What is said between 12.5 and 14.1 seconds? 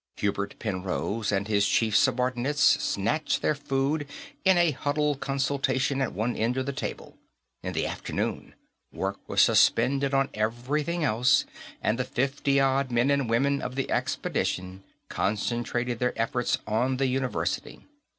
odd men and women of the